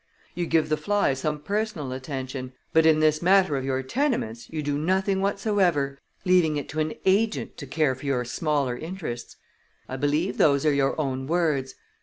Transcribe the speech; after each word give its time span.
You 0.33 0.47
give 0.47 0.69
the 0.69 0.77
fly 0.77 1.13
some 1.13 1.43
personal 1.43 1.91
attention, 1.91 2.53
but 2.73 2.87
in 2.87 3.01
this 3.01 3.21
matter 3.21 3.55
of 3.55 3.63
your 3.63 3.83
tenements 3.83 4.49
you 4.49 4.63
do 4.63 4.75
nothing 4.75 5.21
whatsoever, 5.21 5.99
leaving 6.25 6.57
it 6.57 6.67
to 6.69 6.79
an 6.79 6.95
agent 7.05 7.55
to 7.57 7.67
care 7.67 7.93
for 7.93 8.07
your 8.07 8.25
smaller 8.25 8.75
interests. 8.75 9.35
I 9.87 9.97
believe 9.97 10.39
those 10.39 10.65
are 10.65 10.73
your 10.73 10.99
own 10.99 11.27
words. 11.27 11.75